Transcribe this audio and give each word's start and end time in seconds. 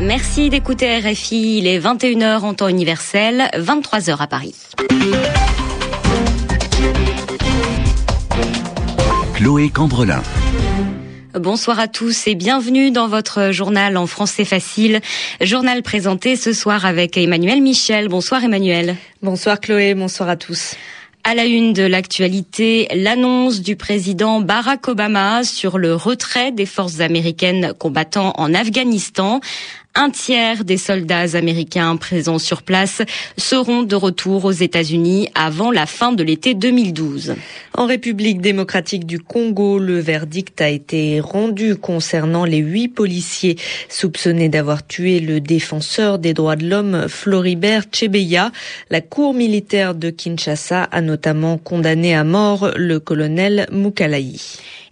Merci 0.00 0.48
d'écouter 0.50 0.98
RFI. 0.98 1.58
Il 1.58 1.66
est 1.66 1.78
21h 1.78 2.40
en 2.40 2.54
temps 2.54 2.68
universel, 2.68 3.50
23h 3.54 4.16
à 4.18 4.26
Paris. 4.26 4.54
Chloé 9.34 9.70
Cambrelin. 9.70 10.22
Bonsoir 11.34 11.78
à 11.78 11.88
tous 11.88 12.26
et 12.26 12.34
bienvenue 12.34 12.90
dans 12.90 13.06
votre 13.06 13.52
journal 13.52 13.98
en 13.98 14.06
français 14.06 14.46
facile. 14.46 15.00
Journal 15.42 15.82
présenté 15.82 16.36
ce 16.36 16.54
soir 16.54 16.86
avec 16.86 17.18
Emmanuel 17.18 17.60
Michel. 17.60 18.08
Bonsoir 18.08 18.42
Emmanuel. 18.42 18.96
Bonsoir 19.22 19.60
Chloé, 19.60 19.94
bonsoir 19.94 20.30
à 20.30 20.36
tous. 20.36 20.74
À 21.24 21.34
la 21.34 21.44
une 21.44 21.74
de 21.74 21.82
l'actualité, 21.82 22.88
l'annonce 22.94 23.60
du 23.60 23.76
président 23.76 24.40
Barack 24.40 24.88
Obama 24.88 25.44
sur 25.44 25.76
le 25.76 25.94
retrait 25.94 26.50
des 26.50 26.64
forces 26.64 27.00
américaines 27.00 27.74
combattant 27.78 28.32
en 28.38 28.54
Afghanistan. 28.54 29.40
Un 30.00 30.10
tiers 30.10 30.64
des 30.64 30.76
soldats 30.76 31.34
américains 31.34 31.96
présents 31.96 32.38
sur 32.38 32.62
place 32.62 33.02
seront 33.36 33.82
de 33.82 33.96
retour 33.96 34.44
aux 34.44 34.52
États-Unis 34.52 35.28
avant 35.34 35.72
la 35.72 35.86
fin 35.86 36.12
de 36.12 36.22
l'été 36.22 36.54
2012. 36.54 37.34
En 37.74 37.86
République 37.86 38.40
démocratique 38.40 39.06
du 39.06 39.18
Congo, 39.18 39.80
le 39.80 39.98
verdict 39.98 40.60
a 40.60 40.68
été 40.68 41.18
rendu 41.18 41.74
concernant 41.74 42.44
les 42.44 42.58
huit 42.58 42.86
policiers 42.86 43.56
soupçonnés 43.88 44.48
d'avoir 44.48 44.86
tué 44.86 45.18
le 45.18 45.40
défenseur 45.40 46.20
des 46.20 46.32
droits 46.32 46.54
de 46.54 46.68
l'homme 46.68 47.08
Floribert 47.08 47.82
Chebeya. 47.90 48.52
La 48.90 49.00
cour 49.00 49.34
militaire 49.34 49.96
de 49.96 50.10
Kinshasa 50.10 50.84
a 50.84 51.00
notamment 51.00 51.58
condamné 51.58 52.14
à 52.14 52.22
mort 52.22 52.70
le 52.76 53.00
colonel 53.00 53.66
Moukalaï. 53.72 54.40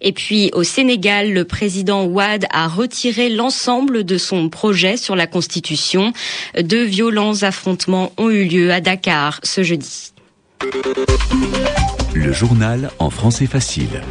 Et 0.01 0.13
puis 0.13 0.51
au 0.55 0.63
Sénégal, 0.63 1.33
le 1.33 1.45
président 1.45 2.05
Ouad 2.05 2.47
a 2.51 2.69
retiré 2.69 3.29
l'ensemble 3.29 4.05
de 4.05 4.19
son 4.19 4.49
projet 4.49 4.97
sur 4.97 5.17
la 5.17 5.27
Constitution. 5.27 6.13
De 6.61 6.79
violents 6.79 7.43
affrontements 7.43 8.13
ont 8.17 8.31
eu 8.31 8.45
lieu 8.45 8.73
à 8.73 8.81
Dakar 8.81 9.41
ce 9.43 9.63
jeudi. 9.63 10.13
Le 12.15 12.33
journal 12.33 12.91
en 12.99 13.11
français 13.11 13.47
facile. 13.47 14.03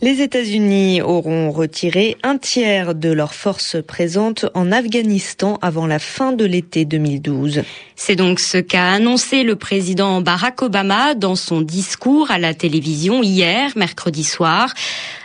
Les 0.00 0.22
États-Unis 0.22 1.02
auront 1.02 1.50
retiré 1.50 2.16
un 2.22 2.38
tiers 2.38 2.94
de 2.94 3.10
leurs 3.10 3.34
forces 3.34 3.76
présentes 3.84 4.46
en 4.54 4.70
Afghanistan 4.70 5.58
avant 5.60 5.88
la 5.88 5.98
fin 5.98 6.30
de 6.30 6.44
l'été 6.44 6.84
2012. 6.84 7.64
C'est 7.96 8.14
donc 8.14 8.38
ce 8.38 8.58
qu'a 8.58 8.92
annoncé 8.92 9.42
le 9.42 9.56
président 9.56 10.20
Barack 10.20 10.62
Obama 10.62 11.14
dans 11.14 11.34
son 11.34 11.62
discours 11.62 12.30
à 12.30 12.38
la 12.38 12.54
télévision 12.54 13.24
hier, 13.24 13.72
mercredi 13.74 14.22
soir. 14.22 14.72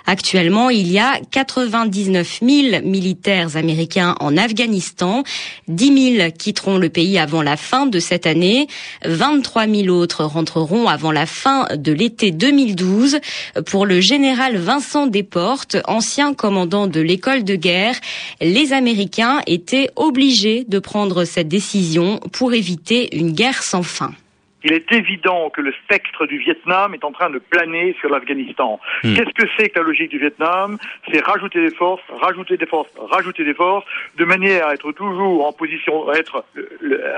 Actuellement, 0.05 0.69
il 0.69 0.91
y 0.91 0.99
a 0.99 1.19
99 1.31 2.39
000 2.41 2.81
militaires 2.83 3.55
américains 3.55 4.15
en 4.19 4.35
Afghanistan. 4.35 5.23
10 5.69 6.17
000 6.17 6.31
quitteront 6.37 6.77
le 6.77 6.89
pays 6.89 7.17
avant 7.17 7.41
la 7.41 7.55
fin 7.55 7.85
de 7.85 7.99
cette 7.99 8.25
année. 8.25 8.67
23 9.05 9.67
000 9.67 9.87
autres 9.87 10.25
rentreront 10.25 10.87
avant 10.89 11.11
la 11.11 11.25
fin 11.25 11.67
de 11.73 11.93
l'été 11.93 12.31
2012. 12.31 13.19
Pour 13.65 13.85
le 13.85 14.01
général 14.01 14.57
Vincent 14.63 15.07
Desportes, 15.07 15.77
ancien 15.85 16.33
commandant 16.33 16.87
de 16.87 17.01
l'école 17.01 17.43
de 17.43 17.55
guerre, 17.55 17.95
les 18.41 18.73
Américains 18.73 19.41
étaient 19.45 19.89
obligés 19.95 20.65
de 20.67 20.79
prendre 20.79 21.25
cette 21.25 21.49
décision 21.49 22.19
pour 22.31 22.53
éviter 22.53 23.15
une 23.15 23.33
guerre 23.33 23.61
sans 23.61 23.83
fin 23.83 24.13
il 24.63 24.73
est 24.73 24.91
évident 24.91 25.49
que 25.49 25.61
le 25.61 25.73
spectre 25.83 26.25
du 26.25 26.37
Vietnam 26.37 26.93
est 26.93 27.03
en 27.03 27.11
train 27.11 27.29
de 27.29 27.39
planer 27.39 27.95
sur 27.99 28.09
l'Afghanistan. 28.09 28.79
Hmm. 29.03 29.13
Qu'est-ce 29.15 29.33
que 29.33 29.47
c'est 29.57 29.69
que 29.69 29.79
la 29.79 29.85
logique 29.85 30.09
du 30.09 30.19
Vietnam? 30.19 30.77
C'est 31.11 31.23
rajouter 31.23 31.61
des 31.61 31.75
forces, 31.75 32.03
rajouter 32.21 32.57
des 32.57 32.65
forces, 32.65 32.89
rajouter 33.11 33.43
des 33.43 33.53
forces, 33.53 33.85
de 34.17 34.25
manière 34.25 34.67
à 34.67 34.73
être 34.73 34.91
toujours 34.93 35.45
en 35.45 35.51
position, 35.51 36.09
à 36.09 36.15
être 36.15 36.45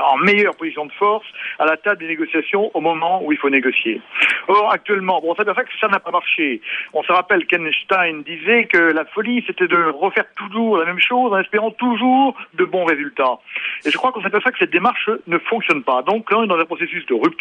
en 0.03 0.17
meilleure 0.17 0.55
position 0.55 0.85
de 0.85 0.91
force 0.94 1.25
à 1.59 1.66
la 1.66 1.78
table 1.78 2.00
des 2.00 2.07
négociations 2.07 2.72
au 2.73 2.81
moment 2.81 3.23
où 3.23 3.31
il 3.31 3.38
faut 3.38 3.50
négocier. 3.50 4.01
Or, 4.47 4.72
actuellement, 4.72 5.22
bon, 5.22 5.31
on 5.31 5.35
s'aperçoit 5.35 5.63
que 5.63 5.78
ça 5.79 5.88
n'a 5.88 6.00
pas 6.00 6.11
marché. 6.11 6.61
On 6.94 7.03
se 7.03 7.11
rappelle 7.11 7.45
qu'Einstein 7.45 8.23
disait 8.23 8.66
que 8.66 8.78
la 8.78 9.05
folie, 9.05 9.44
c'était 9.45 9.67
de 9.67 9.78
refaire 9.91 10.25
toujours 10.35 10.78
la 10.78 10.85
même 10.85 11.00
chose 11.00 11.31
en 11.34 11.39
espérant 11.39 11.72
toujours 11.72 12.35
de 12.53 12.66
bons 12.66 12.85
résultats. 12.85 13.38
Et 13.85 13.91
je 13.91 13.97
crois 13.97 14.11
qu'on 14.11 14.22
s'aperçoit 14.22 14.51
que 14.51 14.59
cette 14.59 14.72
démarche 14.72 15.09
ne 15.28 15.38
fonctionne 15.38 15.84
pas. 15.84 16.01
Donc 16.01 16.31
là, 16.31 16.39
on 16.39 16.44
est 16.44 16.47
dans 16.47 16.59
un 16.59 16.66
processus 16.66 17.05
de 17.05 17.13
rupture 17.13 17.34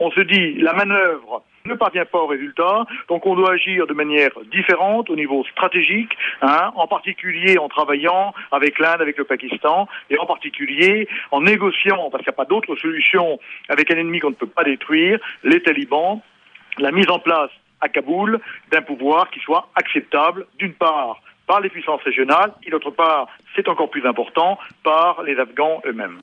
on 0.00 0.10
se 0.10 0.20
dit 0.20 0.54
la 0.54 0.72
manœuvre 0.72 1.42
ne 1.66 1.74
parvient 1.74 2.04
pas 2.04 2.18
au 2.18 2.26
résultat, 2.26 2.86
donc 3.08 3.26
on 3.26 3.34
doit 3.34 3.52
agir 3.52 3.86
de 3.86 3.94
manière 3.94 4.30
différente 4.52 5.10
au 5.10 5.16
niveau 5.16 5.44
stratégique, 5.44 6.16
hein, 6.42 6.72
en 6.76 6.86
particulier 6.86 7.58
en 7.58 7.68
travaillant 7.68 8.32
avec 8.52 8.78
l'Inde, 8.78 9.00
avec 9.00 9.18
le 9.18 9.24
Pakistan, 9.24 9.88
et 10.10 10.18
en 10.18 10.26
particulier 10.26 11.08
en 11.32 11.40
négociant, 11.40 12.08
parce 12.10 12.22
qu'il 12.22 12.30
n'y 12.30 12.36
a 12.36 12.44
pas 12.44 12.44
d'autre 12.44 12.74
solution 12.76 13.38
avec 13.68 13.90
un 13.90 13.96
ennemi 13.96 14.20
qu'on 14.20 14.30
ne 14.30 14.34
peut 14.34 14.46
pas 14.46 14.64
détruire, 14.64 15.18
les 15.42 15.60
talibans, 15.62 16.20
la 16.78 16.92
mise 16.92 17.10
en 17.10 17.18
place 17.18 17.50
à 17.80 17.88
Kaboul 17.88 18.40
d'un 18.70 18.82
pouvoir 18.82 19.30
qui 19.30 19.40
soit 19.40 19.68
acceptable, 19.74 20.46
d'une 20.58 20.74
part, 20.74 21.20
par 21.46 21.60
les 21.60 21.68
puissances 21.68 22.02
régionales, 22.02 22.52
et 22.64 22.70
d'autre 22.70 22.90
part, 22.90 23.28
c'est 23.54 23.68
encore 23.68 23.90
plus 23.90 24.04
important, 24.06 24.58
par 24.82 25.22
les 25.22 25.38
Afghans 25.38 25.80
eux-mêmes. 25.86 26.20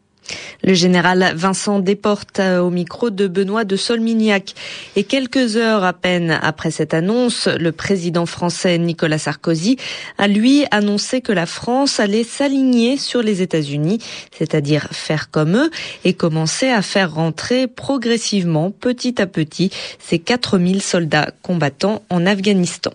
Le 0.65 0.73
général 0.73 1.33
Vincent 1.35 1.79
Desportes 1.79 2.39
au 2.39 2.69
micro 2.69 3.09
de 3.09 3.27
Benoît 3.27 3.65
de 3.65 3.75
Solmignac. 3.75 4.53
Et 4.95 5.03
quelques 5.03 5.57
heures 5.57 5.83
à 5.83 5.91
peine 5.91 6.39
après 6.41 6.71
cette 6.71 6.93
annonce, 6.93 7.47
le 7.47 7.73
président 7.73 8.25
français 8.25 8.77
Nicolas 8.77 9.17
Sarkozy 9.17 9.75
a 10.17 10.29
lui 10.29 10.65
annoncé 10.71 11.19
que 11.19 11.33
la 11.33 11.45
France 11.45 11.99
allait 11.99 12.23
s'aligner 12.23 12.97
sur 12.97 13.21
les 13.21 13.41
États-Unis, 13.41 13.99
c'est-à-dire 14.31 14.87
faire 14.91 15.29
comme 15.29 15.57
eux 15.57 15.71
et 16.05 16.13
commencer 16.13 16.69
à 16.69 16.81
faire 16.81 17.13
rentrer 17.13 17.67
progressivement, 17.67 18.71
petit 18.71 19.21
à 19.21 19.27
petit, 19.27 19.69
ces 19.99 20.19
4000 20.19 20.81
soldats 20.81 21.31
combattants 21.41 22.03
en 22.09 22.25
Afghanistan. 22.25 22.93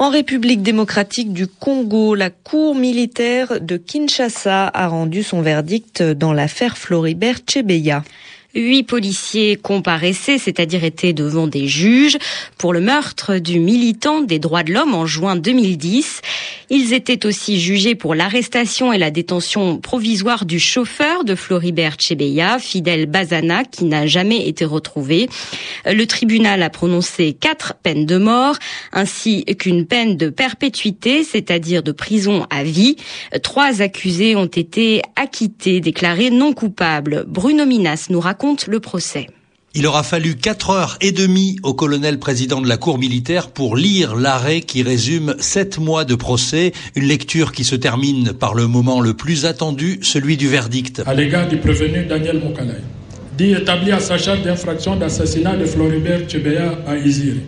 En 0.00 0.10
République 0.10 0.62
démocratique 0.62 1.32
du 1.32 1.48
Congo, 1.48 2.14
la 2.14 2.30
Cour 2.30 2.76
militaire 2.76 3.60
de 3.60 3.76
Kinshasa 3.76 4.70
a 4.72 4.86
rendu 4.86 5.24
son 5.24 5.42
verdict 5.42 6.04
dans 6.04 6.32
l'affaire 6.32 6.78
Floribert 6.78 7.40
Chebeya. 7.50 8.04
Huit 8.58 8.82
policiers 8.82 9.54
comparaissaient, 9.54 10.36
c'est-à-dire 10.36 10.82
étaient 10.82 11.12
devant 11.12 11.46
des 11.46 11.68
juges, 11.68 12.18
pour 12.58 12.72
le 12.72 12.80
meurtre 12.80 13.38
du 13.38 13.60
militant 13.60 14.20
des 14.20 14.40
droits 14.40 14.64
de 14.64 14.72
l'homme 14.72 14.94
en 14.94 15.06
juin 15.06 15.36
2010. 15.36 16.22
Ils 16.70 16.92
étaient 16.92 17.24
aussi 17.24 17.60
jugés 17.60 17.94
pour 17.94 18.16
l'arrestation 18.16 18.92
et 18.92 18.98
la 18.98 19.12
détention 19.12 19.78
provisoire 19.78 20.44
du 20.44 20.58
chauffeur 20.58 21.22
de 21.22 21.36
Floribert 21.36 21.96
Chebeya, 22.00 22.58
Fidel 22.58 23.06
Bazana, 23.06 23.64
qui 23.64 23.84
n'a 23.84 24.06
jamais 24.06 24.48
été 24.48 24.64
retrouvé. 24.64 25.28
Le 25.86 26.04
tribunal 26.06 26.62
a 26.62 26.68
prononcé 26.68 27.34
quatre 27.34 27.74
peines 27.82 28.06
de 28.06 28.18
mort, 28.18 28.56
ainsi 28.92 29.44
qu'une 29.44 29.86
peine 29.86 30.16
de 30.16 30.30
perpétuité, 30.30 31.22
c'est-à-dire 31.22 31.84
de 31.84 31.92
prison 31.92 32.44
à 32.50 32.64
vie. 32.64 32.96
Trois 33.44 33.82
accusés 33.82 34.34
ont 34.34 34.46
été 34.46 35.00
acquittés, 35.16 35.80
déclarés 35.80 36.30
non 36.30 36.52
coupables. 36.52 37.24
Bruno 37.28 37.64
Minas 37.64 38.08
nous 38.10 38.20
raconte 38.20 38.47
le 38.66 38.80
procès. 38.80 39.26
Il 39.74 39.86
aura 39.86 40.02
fallu 40.02 40.34
quatre 40.36 40.70
heures 40.70 40.96
et 41.00 41.12
demie 41.12 41.56
au 41.62 41.74
colonel 41.74 42.18
président 42.18 42.60
de 42.60 42.68
la 42.68 42.78
Cour 42.78 42.98
militaire 42.98 43.50
pour 43.50 43.76
lire 43.76 44.16
l'arrêt 44.16 44.62
qui 44.62 44.82
résume 44.82 45.36
sept 45.38 45.78
mois 45.78 46.04
de 46.06 46.14
procès, 46.14 46.72
une 46.96 47.04
lecture 47.04 47.52
qui 47.52 47.64
se 47.64 47.76
termine 47.76 48.32
par 48.32 48.54
le 48.54 48.66
moment 48.66 49.00
le 49.00 49.12
plus 49.12 49.44
attendu, 49.44 50.00
celui 50.02 50.36
du 50.36 50.48
verdict. 50.48 51.02
À 51.06 51.12
l'égard 51.12 51.48
du 51.48 51.58
prévenu 51.58 52.06
Daniel 52.06 52.40
Moukalaï, 52.40 52.80
dit 53.36 53.52
établi 53.52 53.92
à 53.92 54.00
sa 54.00 54.16
charge 54.16 54.42
d'infraction 54.42 54.96
d'assassinat 54.96 55.56
de 55.56 55.66
Floribert 55.66 56.28
Chebeya 56.28 56.78
à 56.86 56.96
Iziri. 56.96 57.42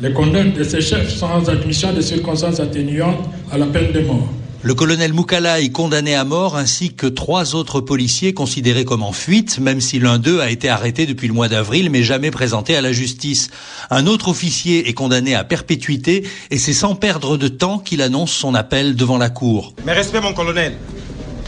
Les 0.00 0.12
condamnes 0.12 0.52
de 0.52 0.64
ses 0.64 0.80
chefs 0.80 1.14
sans 1.16 1.48
admission 1.48 1.92
de 1.92 2.00
circonstances 2.00 2.58
atténuantes 2.58 3.24
à 3.52 3.58
la 3.58 3.66
peine 3.66 3.92
de 3.92 4.00
mort. 4.00 4.28
Le 4.64 4.72
colonel 4.74 5.12
Moukala 5.12 5.60
est 5.60 5.68
condamné 5.68 6.14
à 6.14 6.24
mort 6.24 6.56
ainsi 6.56 6.94
que 6.94 7.06
trois 7.06 7.54
autres 7.54 7.82
policiers 7.82 8.32
considérés 8.32 8.86
comme 8.86 9.02
en 9.02 9.12
fuite, 9.12 9.58
même 9.58 9.82
si 9.82 9.98
l'un 9.98 10.18
d'eux 10.18 10.40
a 10.40 10.48
été 10.48 10.70
arrêté 10.70 11.04
depuis 11.04 11.28
le 11.28 11.34
mois 11.34 11.48
d'avril 11.48 11.90
mais 11.90 12.02
jamais 12.02 12.30
présenté 12.30 12.74
à 12.74 12.80
la 12.80 12.90
justice. 12.90 13.50
Un 13.90 14.06
autre 14.06 14.28
officier 14.28 14.88
est 14.88 14.94
condamné 14.94 15.34
à 15.34 15.44
perpétuité 15.44 16.26
et 16.50 16.56
c'est 16.56 16.72
sans 16.72 16.94
perdre 16.94 17.36
de 17.36 17.46
temps 17.48 17.78
qu'il 17.78 18.00
annonce 18.00 18.32
son 18.32 18.54
appel 18.54 18.96
devant 18.96 19.18
la 19.18 19.28
cour. 19.28 19.74
Mes 19.84 19.92
respects 19.92 20.22
mon 20.22 20.32
colonel, 20.32 20.78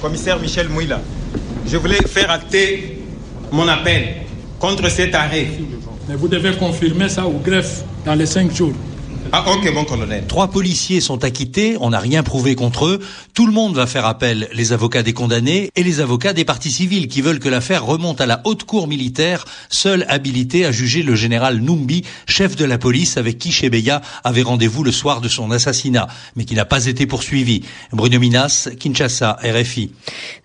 commissaire 0.02 0.38
Michel 0.38 0.68
Mouila, 0.68 1.00
je 1.66 1.78
voulais 1.78 2.06
faire 2.06 2.30
acter 2.30 3.02
mon 3.50 3.66
appel 3.66 4.08
contre 4.58 4.90
cet 4.90 5.14
arrêt. 5.14 5.48
Mais 6.06 6.16
vous 6.16 6.28
devez 6.28 6.54
confirmer 6.54 7.08
ça 7.08 7.26
au 7.26 7.38
greffe 7.38 7.82
dans 8.04 8.14
les 8.14 8.26
cinq 8.26 8.54
jours. 8.54 8.74
Ah 9.32 9.44
ok 9.50 9.72
mon 9.72 9.84
colonel. 9.84 10.24
Trois 10.26 10.48
policiers 10.48 11.00
sont 11.00 11.24
acquittés, 11.24 11.76
on 11.80 11.90
n'a 11.90 11.98
rien 11.98 12.22
prouvé 12.22 12.54
contre 12.54 12.86
eux. 12.86 13.00
Tout 13.34 13.46
le 13.46 13.52
monde 13.52 13.74
va 13.74 13.86
faire 13.86 14.06
appel, 14.06 14.48
les 14.52 14.72
avocats 14.72 15.02
des 15.02 15.12
condamnés 15.12 15.70
et 15.76 15.82
les 15.82 16.00
avocats 16.00 16.32
des 16.32 16.44
partis 16.44 16.70
civils 16.70 17.08
qui 17.08 17.20
veulent 17.20 17.38
que 17.38 17.48
l'affaire 17.48 17.84
remonte 17.84 18.20
à 18.20 18.26
la 18.26 18.40
haute 18.44 18.64
cour 18.64 18.88
militaire, 18.88 19.44
seule 19.68 20.06
habilitée 20.08 20.64
à 20.64 20.72
juger 20.72 21.02
le 21.02 21.14
général 21.14 21.58
Numbi, 21.60 22.04
chef 22.26 22.56
de 22.56 22.64
la 22.64 22.78
police 22.78 23.16
avec 23.16 23.38
qui 23.38 23.52
Chebeya 23.52 24.00
avait 24.24 24.42
rendez-vous 24.42 24.84
le 24.84 24.92
soir 24.92 25.20
de 25.20 25.28
son 25.28 25.50
assassinat, 25.50 26.08
mais 26.36 26.44
qui 26.44 26.54
n'a 26.54 26.64
pas 26.64 26.86
été 26.86 27.06
poursuivi. 27.06 27.62
Bruno 27.92 28.18
Minas, 28.18 28.68
Kinshasa, 28.78 29.38
RFI. 29.42 29.90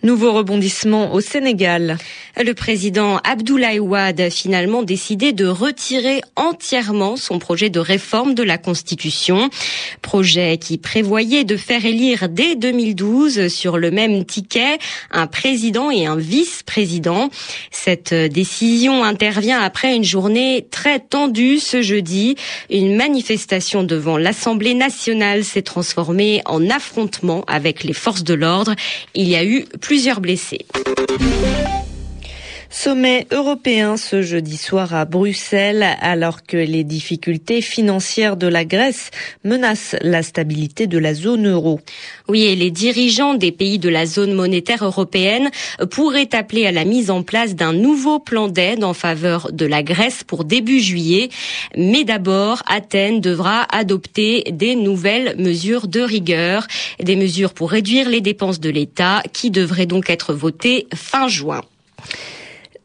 Nouveau 0.04 0.34
rebondissement 0.34 1.14
au 1.14 1.22
Sénégal. 1.22 1.98
Le 2.42 2.54
président 2.54 3.18
Abdoulaye 3.24 3.80
Wade 3.80 4.22
a 4.22 4.30
finalement 4.30 4.84
décidé 4.84 5.34
de 5.34 5.46
retirer 5.46 6.22
entièrement 6.36 7.16
son 7.18 7.40
projet 7.40 7.70
de 7.70 7.80
réforme 7.80 8.34
de 8.34 8.44
la 8.44 8.58
Constitution. 8.72 9.50
Projet 10.02 10.58
qui 10.58 10.78
prévoyait 10.78 11.44
de 11.44 11.58
faire 11.58 11.86
élire 11.86 12.30
dès 12.30 12.56
2012 12.56 13.50
sur 13.50 13.78
le 13.78 13.92
même 13.92 14.24
ticket 14.24 14.78
un 15.12 15.28
président 15.28 15.92
et 15.92 16.06
un 16.06 16.16
vice-président. 16.16 17.30
Cette 17.70 18.14
décision 18.14 19.04
intervient 19.04 19.60
après 19.60 19.94
une 19.94 20.06
journée 20.06 20.68
très 20.72 21.02
tendue 21.02 21.60
ce 21.60 21.82
jeudi. 21.82 22.38
Une 22.70 22.96
manifestation 22.96 23.84
devant 23.84 24.18
l'Assemblée 24.18 24.74
nationale 24.74 25.44
s'est 25.44 25.64
transformée 25.64 26.42
en 26.46 26.70
affrontement 26.70 27.44
avec 27.48 27.84
les 27.84 27.94
forces 27.94 28.24
de 28.24 28.36
l'ordre. 28.36 28.74
Il 29.16 29.28
y 29.28 29.36
a 29.36 29.44
eu 29.44 29.66
plusieurs 29.82 30.22
blessés. 30.22 30.66
Sommet 32.74 33.28
européen 33.32 33.98
ce 33.98 34.22
jeudi 34.22 34.56
soir 34.56 34.94
à 34.94 35.04
Bruxelles, 35.04 35.86
alors 36.00 36.42
que 36.42 36.56
les 36.56 36.86
difficultés 36.86 37.62
financières 37.62 38.38
de 38.38 38.48
la 38.48 38.64
Grèce 38.64 39.12
menacent 39.44 39.98
la 40.02 40.24
stabilité 40.24 40.88
de 40.88 40.98
la 40.98 41.14
zone 41.14 41.50
euro. 41.50 41.82
Oui, 42.30 42.44
et 42.44 42.56
les 42.56 42.72
dirigeants 42.72 43.34
des 43.34 43.52
pays 43.52 43.78
de 43.78 43.90
la 43.90 44.06
zone 44.06 44.32
monétaire 44.32 44.86
européenne 44.86 45.52
pourraient 45.92 46.34
appeler 46.34 46.66
à 46.66 46.72
la 46.72 46.86
mise 46.86 47.12
en 47.12 47.24
place 47.24 47.56
d'un 47.56 47.74
nouveau 47.74 48.20
plan 48.20 48.48
d'aide 48.48 48.86
en 48.86 48.94
faveur 48.94 49.52
de 49.52 49.66
la 49.66 49.84
Grèce 49.84 50.24
pour 50.24 50.46
début 50.46 50.80
juillet. 50.80 51.28
Mais 51.76 52.06
d'abord, 52.06 52.64
Athènes 52.68 53.20
devra 53.20 53.68
adopter 53.76 54.46
des 54.50 54.76
nouvelles 54.76 55.36
mesures 55.38 55.90
de 55.90 56.00
rigueur, 56.00 56.68
des 57.04 57.18
mesures 57.18 57.54
pour 57.54 57.70
réduire 57.70 58.08
les 58.08 58.22
dépenses 58.22 58.62
de 58.62 58.70
l'État 58.70 59.24
qui 59.34 59.52
devraient 59.52 59.86
donc 59.88 60.10
être 60.10 60.34
votées 60.34 60.88
fin 60.96 61.28
juin. 61.28 61.62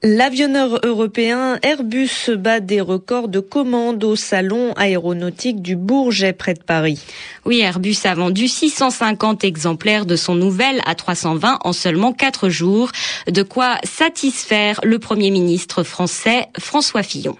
L'avionneur 0.02 0.78
européen 0.82 1.58
Airbus 1.62 2.30
bat 2.36 2.60
des 2.60 2.82
records 2.82 3.28
de 3.28 3.40
commandes 3.40 4.04
au 4.04 4.14
salon 4.14 4.74
aéronautique 4.74 5.62
du 5.62 5.74
Bourget 5.74 6.34
près 6.34 6.52
de 6.52 6.62
Paris. 6.62 7.00
Oui, 7.46 7.60
Airbus 7.60 7.96
a 8.04 8.14
vendu 8.14 8.46
650 8.46 9.42
exemplaires 9.44 10.04
de 10.04 10.14
son 10.14 10.34
nouvel 10.34 10.80
A320 10.80 11.60
en 11.64 11.72
seulement 11.72 12.12
4 12.12 12.50
jours, 12.50 12.92
de 13.26 13.42
quoi 13.42 13.78
satisfaire 13.84 14.80
le 14.84 14.98
Premier 14.98 15.30
ministre 15.30 15.82
français 15.82 16.48
François 16.58 17.02
Fillon. 17.02 17.36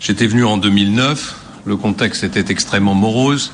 J'étais 0.00 0.26
venu 0.26 0.44
en 0.44 0.56
2009, 0.56 1.36
le 1.66 1.76
contexte 1.76 2.24
était 2.24 2.50
extrêmement 2.50 2.94
morose 2.94 3.52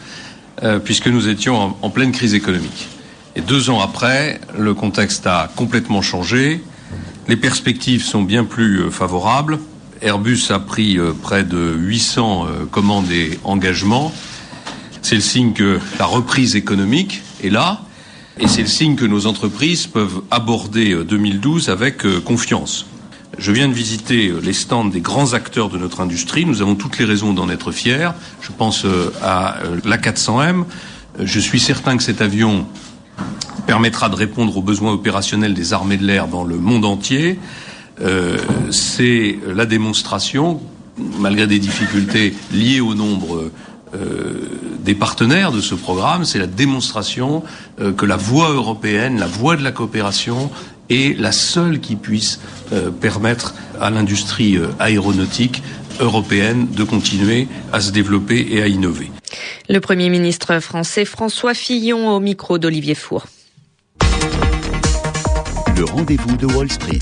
euh, 0.63 0.79
puisque 0.79 1.09
nous 1.09 1.29
étions 1.29 1.57
en, 1.57 1.79
en 1.83 1.91
pleine 1.91 2.13
crise 2.13 2.35
économique. 2.35 2.87
Et 3.35 3.41
deux 3.41 3.69
ans 3.69 3.81
après, 3.81 4.41
le 4.57 4.75
contexte 4.75 5.27
a 5.27 5.51
complètement 5.57 6.03
changé. 6.03 6.63
Les 7.27 7.37
perspectives 7.37 8.05
sont 8.05 8.23
bien 8.23 8.45
plus 8.45 8.83
euh, 8.83 8.91
favorables. 8.91 9.59
Airbus 10.03 10.51
a 10.51 10.59
pris 10.59 10.99
euh, 10.99 11.13
près 11.13 11.43
de 11.43 11.75
800 11.75 12.47
euh, 12.47 12.65
commandes 12.67 13.11
et 13.11 13.39
engagements. 13.45 14.13
C'est 15.01 15.15
le 15.15 15.21
signe 15.23 15.55
que 15.55 15.81
la 15.99 16.05
reprise 16.05 16.55
économique 16.55 17.23
est 17.43 17.49
là 17.49 17.81
et 18.39 18.47
c'est 18.47 18.63
le 18.63 18.69
signe 18.69 18.97
que 18.97 19.07
nos 19.07 19.27
entreprises 19.27 19.87
peuvent 19.87 20.23
aborder 20.31 20.95
2012 21.05 21.71
avec 21.71 22.03
confiance. 22.25 22.87
Je 23.39 23.53
viens 23.53 23.69
de 23.69 23.75
visiter 23.75 24.33
les 24.43 24.53
stands 24.53 24.87
des 24.87 25.01
grands 25.01 25.35
acteurs 25.35 25.69
de 25.69 25.79
notre 25.79 26.01
industrie. 26.01 26.45
Nous 26.45 26.61
avons 26.61 26.75
toutes 26.75 26.99
les 26.99 27.05
raisons 27.05 27.33
d'en 27.33 27.49
être 27.49 27.71
fiers. 27.71 28.11
Je 28.41 28.51
pense 28.51 28.87
à 29.23 29.59
l'A400M. 29.85 30.65
Je 31.21 31.39
suis 31.39 31.61
certain 31.61 31.97
que 31.97 32.03
cet 32.03 32.23
avion 32.23 32.67
permettra 33.67 34.09
de 34.09 34.15
répondre 34.15 34.57
aux 34.57 34.63
besoins 34.63 34.93
opérationnels 34.93 35.55
des 35.55 35.73
armées 35.73 35.97
de 35.97 36.05
l'air 36.05 36.29
dans 36.29 36.45
le 36.45 36.57
monde 36.57 36.85
entier. 36.85 37.39
Euh, 38.01 38.39
c'est 38.71 39.39
la 39.47 39.67
démonstration, 39.67 40.61
malgré 41.19 41.47
des 41.47 41.59
difficultés 41.59 42.35
liées 42.53 42.81
au 42.81 42.95
nombre 42.95 43.51
euh, 43.95 44.49
des 44.81 44.95
partenaires 44.95 45.53
de 45.53 45.61
ce 45.61 45.75
programme, 45.75 46.25
c'est 46.25 46.39
la 46.39 46.47
démonstration 46.47 47.45
euh, 47.81 47.93
que 47.93 48.07
la 48.07 48.17
voie 48.17 48.51
européenne, 48.51 49.19
la 49.19 49.27
voie 49.27 49.57
de 49.57 49.63
la 49.63 49.73
coopération 49.73 50.51
est 50.91 51.19
la 51.19 51.33
seule 51.33 51.81
qui 51.81 51.97
puisse 51.97 52.41
permettre 53.01 53.55
à 53.81 53.89
l'industrie 53.89 54.59
aéronautique 54.79 55.63
européenne 55.99 56.67
de 56.71 56.85
continuer 56.85 57.49
à 57.73 57.81
se 57.81 57.91
développer 57.91 58.47
et 58.51 58.61
à 58.61 58.69
innover. 58.69 59.11
Le 59.71 59.81
Premier 59.81 60.11
ministre 60.11 60.59
français 60.61 61.07
François 61.07 61.55
Fillon 61.55 62.15
au 62.15 62.21
micro 62.21 62.59
d'Olivier 62.59 62.95
Four. 62.95 63.25
Le 65.77 65.85
rendez-vous 65.85 66.37
de 66.37 66.47
Wall 66.55 66.71
Street. 66.71 67.01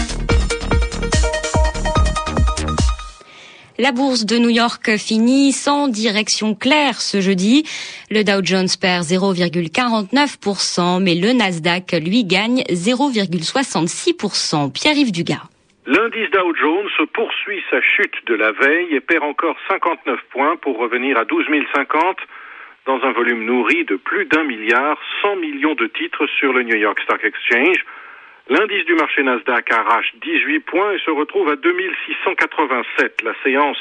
La 3.79 3.93
bourse 3.93 4.25
de 4.25 4.39
New 4.39 4.49
York 4.49 4.97
finit 4.97 5.53
sans 5.53 5.89
direction 5.89 6.55
claire 6.55 6.99
ce 7.01 7.21
jeudi. 7.21 7.65
Le 8.11 8.25
Dow 8.25 8.43
Jones 8.43 8.69
perd 8.81 9.05
0,49%, 9.05 11.03
mais 11.03 11.15
le 11.15 11.33
Nasdaq, 11.33 11.93
lui, 11.93 12.25
gagne 12.25 12.63
0,66%. 12.71 14.73
Pierre-Yves 14.73 15.13
Dugas. 15.13 15.43
L'indice 15.85 16.31
Dow 16.31 16.55
Jones 16.55 16.89
poursuit 17.13 17.61
sa 17.71 17.83
chute 17.83 18.15
de 18.27 18.35
la 18.35 18.53
veille 18.53 18.95
et 18.95 19.01
perd 19.01 19.25
encore 19.25 19.57
59 19.69 20.19
points 20.31 20.57
pour 20.57 20.79
revenir 20.79 21.19
à 21.19 21.25
12 21.25 21.45
050 21.75 22.17
dans 22.87 23.03
un 23.03 23.13
volume 23.13 23.45
nourri 23.45 23.85
de 23.85 23.97
plus 23.97 24.25
d'un 24.27 24.45
milliard 24.45 24.97
100 25.21 25.37
millions 25.37 25.75
de 25.75 25.89
titres 25.89 26.27
sur 26.39 26.53
le 26.53 26.63
New 26.63 26.77
York 26.77 27.01
Stock 27.05 27.23
Exchange. 27.23 27.85
L'indice 28.49 28.85
du 28.87 28.95
marché 28.95 29.23
Nasdaq 29.23 29.71
arrache 29.71 30.13
18 30.21 30.61
points 30.61 30.93
et 30.93 30.99
se 30.99 31.11
retrouve 31.11 31.49
à 31.49 31.57
2687. 31.57 33.23
La 33.23 33.35
séance 33.45 33.79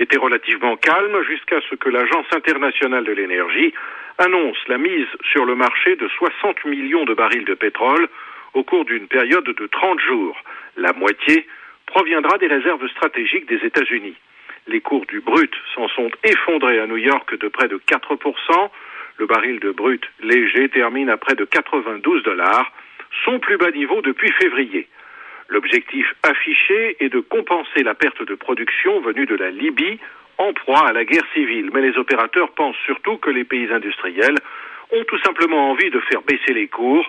était 0.00 0.18
relativement 0.18 0.76
calme 0.76 1.22
jusqu'à 1.22 1.60
ce 1.70 1.76
que 1.76 1.88
l'Agence 1.88 2.26
internationale 2.34 3.04
de 3.04 3.12
l'énergie 3.12 3.72
annonce 4.18 4.58
la 4.66 4.78
mise 4.78 5.06
sur 5.30 5.44
le 5.44 5.54
marché 5.54 5.94
de 5.94 6.08
60 6.08 6.64
millions 6.64 7.04
de 7.04 7.14
barils 7.14 7.44
de 7.44 7.54
pétrole 7.54 8.08
au 8.54 8.64
cours 8.64 8.84
d'une 8.84 9.06
période 9.06 9.44
de 9.44 9.66
30 9.66 10.00
jours. 10.00 10.36
La 10.76 10.92
moitié 10.92 11.46
proviendra 11.86 12.38
des 12.38 12.48
réserves 12.48 12.88
stratégiques 12.88 13.46
des 13.46 13.64
États-Unis. 13.64 14.16
Les 14.66 14.80
cours 14.80 15.06
du 15.06 15.20
brut 15.20 15.54
s'en 15.74 15.88
sont 15.88 16.10
effondrés 16.24 16.80
à 16.80 16.86
New 16.86 16.96
York 16.96 17.38
de 17.38 17.48
près 17.48 17.68
de 17.68 17.80
4%. 17.88 18.70
Le 19.18 19.26
baril 19.26 19.60
de 19.60 19.70
brut 19.70 20.04
léger 20.22 20.68
termine 20.70 21.08
à 21.08 21.16
près 21.16 21.36
de 21.36 21.44
92 21.44 22.24
dollars 22.24 22.72
son 23.24 23.38
plus 23.38 23.56
bas 23.56 23.70
niveau 23.70 24.00
depuis 24.02 24.30
février. 24.32 24.88
L'objectif 25.48 26.06
affiché 26.22 26.96
est 27.00 27.08
de 27.08 27.20
compenser 27.20 27.82
la 27.82 27.94
perte 27.94 28.22
de 28.22 28.34
production 28.34 29.00
venue 29.00 29.26
de 29.26 29.34
la 29.34 29.50
Libye 29.50 29.98
en 30.38 30.52
proie 30.52 30.88
à 30.88 30.92
la 30.92 31.04
guerre 31.04 31.26
civile. 31.34 31.70
Mais 31.74 31.82
les 31.82 31.96
opérateurs 31.98 32.52
pensent 32.52 32.82
surtout 32.86 33.18
que 33.18 33.30
les 33.30 33.44
pays 33.44 33.70
industriels 33.72 34.38
ont 34.92 35.04
tout 35.04 35.18
simplement 35.18 35.70
envie 35.70 35.90
de 35.90 36.00
faire 36.00 36.22
baisser 36.22 36.52
les 36.54 36.68
cours, 36.68 37.06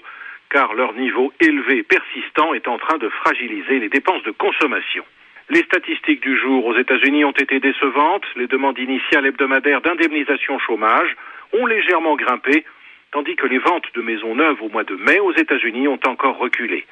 car 0.49 0.73
leur 0.73 0.93
niveau 0.93 1.33
élevé 1.39 1.83
persistant 1.83 2.53
est 2.53 2.67
en 2.67 2.77
train 2.77 2.97
de 2.97 3.09
fragiliser 3.09 3.79
les 3.79 3.89
dépenses 3.89 4.23
de 4.23 4.31
consommation. 4.31 5.03
Les 5.49 5.63
statistiques 5.63 6.21
du 6.21 6.37
jour 6.37 6.65
aux 6.65 6.77
États-Unis 6.77 7.25
ont 7.25 7.31
été 7.31 7.59
décevantes. 7.59 8.25
Les 8.35 8.47
demandes 8.47 8.79
initiales 8.79 9.25
hebdomadaires 9.25 9.81
d'indemnisation 9.81 10.57
chômage 10.59 11.15
ont 11.53 11.65
légèrement 11.65 12.15
grimpé 12.15 12.65
tandis 13.13 13.35
que 13.35 13.45
les 13.45 13.59
ventes 13.59 13.85
de 13.93 14.01
maisons 14.01 14.35
neuves 14.35 14.61
au 14.61 14.69
mois 14.69 14.83
de 14.83 14.95
mai 14.95 15.19
aux 15.19 15.33
États-Unis 15.33 15.87
ont 15.87 15.99
encore 16.07 16.37
reculé. 16.37 16.85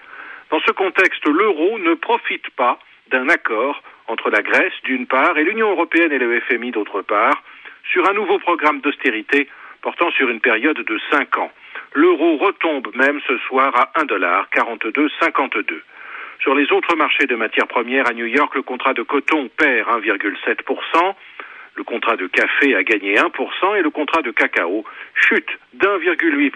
Dans 0.51 0.61
ce 0.61 0.71
contexte, 0.71 1.25
l'euro 1.27 1.79
ne 1.79 1.95
profite 1.95 2.49
pas 2.51 2.77
d'un 3.09 3.27
accord 3.27 3.81
entre 4.07 4.29
la 4.29 4.41
Grèce 4.41 4.73
d'une 4.83 5.07
part 5.07 5.37
et 5.37 5.43
l'Union 5.43 5.71
européenne 5.71 6.11
et 6.11 6.19
le 6.19 6.39
FMI 6.41 6.71
d'autre 6.71 7.01
part 7.01 7.41
sur 7.91 8.07
un 8.07 8.13
nouveau 8.13 8.37
programme 8.37 8.81
d'austérité 8.81 9.49
portant 9.81 10.11
sur 10.11 10.29
une 10.29 10.39
période 10.39 10.77
de 10.77 10.99
cinq 11.09 11.37
ans. 11.39 11.51
L'euro 11.93 12.37
retombe 12.37 12.95
même 12.95 13.19
ce 13.27 13.37
soir 13.39 13.73
à 13.75 13.99
1,4252. 14.03 15.81
Sur 16.39 16.53
les 16.53 16.71
autres 16.71 16.95
marchés 16.95 17.25
de 17.25 17.35
matières 17.35 17.67
premières 17.67 18.07
à 18.07 18.13
New 18.13 18.25
York, 18.27 18.53
le 18.55 18.61
contrat 18.61 18.93
de 18.93 19.01
coton 19.01 19.49
perd 19.57 19.89
1,7%. 20.05 21.15
Le 21.75 21.83
contrat 21.83 22.17
de 22.17 22.27
café 22.27 22.75
a 22.75 22.83
gagné 22.83 23.15
1% 23.15 23.77
et 23.77 23.81
le 23.81 23.89
contrat 23.89 24.21
de 24.21 24.31
cacao 24.31 24.83
chute 25.15 25.49
d'1,8%. 25.73 26.51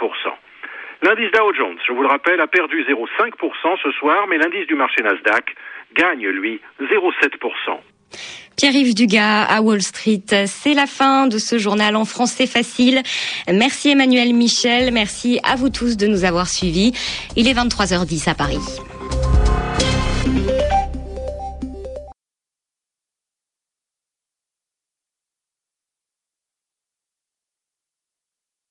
L'indice 1.02 1.32
Dow 1.32 1.54
Jones, 1.54 1.78
je 1.86 1.94
vous 1.94 2.02
le 2.02 2.08
rappelle, 2.08 2.40
a 2.42 2.48
perdu 2.48 2.84
0,5% 2.84 3.78
ce 3.84 3.92
soir, 3.92 4.28
mais 4.28 4.38
l'indice 4.38 4.68
du 4.68 4.76
marché 4.76 5.04
Nasdaq 5.04 5.56
gagne, 5.94 6.28
lui, 6.28 6.60
0,7%. 6.82 7.80
Pierre-Yves 8.58 8.96
Dugas 8.96 9.44
à 9.44 9.62
Wall 9.62 9.82
Street. 9.82 10.24
C'est 10.46 10.74
la 10.74 10.88
fin 10.88 11.28
de 11.28 11.38
ce 11.38 11.58
journal 11.58 11.96
en 11.96 12.06
français 12.06 12.48
facile. 12.48 13.02
Merci 13.52 13.90
Emmanuel 13.90 14.34
Michel. 14.34 14.94
Merci 14.94 15.40
à 15.44 15.56
vous 15.56 15.70
tous 15.70 15.98
de 15.98 16.08
nous 16.08 16.24
avoir 16.24 16.48
suivis. 16.48 16.94
Il 17.36 17.48
est 17.48 17.54
23h10 17.54 18.30
à 18.30 18.34
Paris. 18.34 18.60